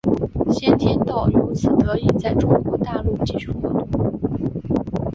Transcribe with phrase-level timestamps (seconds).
[0.49, 3.87] 先天道由此得以在中国大陆继续活动。